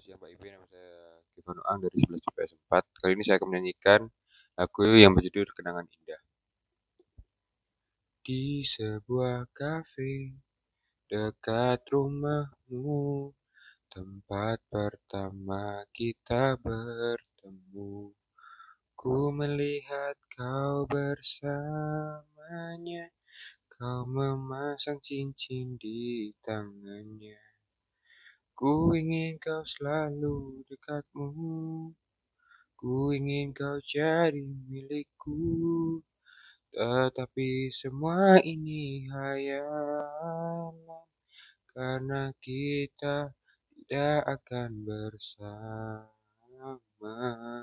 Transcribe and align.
Siang 0.00 0.16
Pak 0.16 0.32
Ibe, 0.32 0.48
nama 0.48 0.64
saya 0.64 1.20
Kevin 1.36 1.60
Ang 1.60 1.84
dari 1.84 2.00
11 2.00 2.24
CPS 2.24 2.56
4. 2.72 3.04
Kali 3.04 3.12
ini 3.12 3.20
saya 3.20 3.36
akan 3.36 3.52
menyanyikan 3.52 4.08
lagu 4.56 4.88
yang 4.96 5.12
berjudul 5.12 5.52
Kenangan 5.52 5.84
Indah. 5.92 6.24
Di 8.24 8.64
sebuah 8.64 9.52
kafe 9.52 10.40
dekat 11.04 11.84
rumahmu, 11.92 13.36
tempat 13.92 14.64
pertama 14.72 15.84
kita 15.92 16.56
bertemu. 16.64 18.16
Ku 18.96 19.28
melihat 19.36 20.16
kau 20.32 20.88
bersamanya, 20.88 22.24
kau 23.68 24.08
memasang 24.08 24.96
cincin 25.04 25.76
di 25.76 26.32
tangannya. 26.40 27.49
Ku 28.60 28.92
ingin 28.92 29.40
kau 29.40 29.64
selalu 29.64 30.60
dekatmu, 30.68 31.96
ku 32.76 33.08
ingin 33.08 33.56
kau 33.56 33.80
jadi 33.80 34.36
milikku. 34.68 35.40
Tetapi 36.68 37.72
semua 37.72 38.36
ini 38.44 39.08
hayalan, 39.08 40.76
karena 41.72 42.36
kita 42.44 43.32
tidak 43.72 44.28
akan 44.28 44.84
bersama. 44.84 46.19